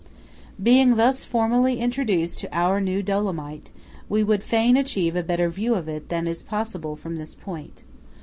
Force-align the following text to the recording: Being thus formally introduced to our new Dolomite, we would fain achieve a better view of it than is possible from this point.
Being 0.59 0.95
thus 0.95 1.23
formally 1.23 1.79
introduced 1.79 2.39
to 2.39 2.49
our 2.51 2.81
new 2.81 3.03
Dolomite, 3.03 3.69
we 4.09 4.23
would 4.23 4.41
fain 4.41 4.75
achieve 4.75 5.15
a 5.15 5.21
better 5.21 5.47
view 5.49 5.75
of 5.75 5.87
it 5.87 6.09
than 6.09 6.25
is 6.25 6.41
possible 6.41 6.95
from 6.95 7.17
this 7.17 7.35
point. 7.35 7.83